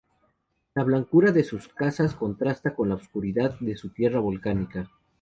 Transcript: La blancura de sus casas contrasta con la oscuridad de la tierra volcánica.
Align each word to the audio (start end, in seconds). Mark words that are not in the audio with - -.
La 0.73 0.83
blancura 0.83 1.31
de 1.31 1.43
sus 1.43 1.67
casas 1.67 2.15
contrasta 2.15 2.73
con 2.73 2.89
la 2.89 2.95
oscuridad 2.95 3.59
de 3.59 3.75
la 3.75 3.93
tierra 3.93 4.19
volcánica. 4.19 4.89